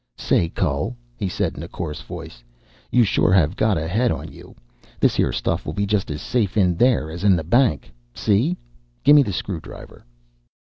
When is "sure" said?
3.03-3.31